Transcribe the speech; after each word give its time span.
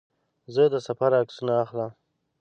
زه 0.53 0.63
د 0.73 0.75
سفر 0.87 1.11
عکسونه 1.21 1.53
اخلم. 1.63 1.91